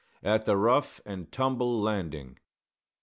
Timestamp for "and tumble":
1.05-1.79